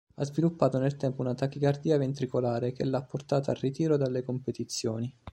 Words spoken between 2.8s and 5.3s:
l'ha portata al ritiro dalle competizioni.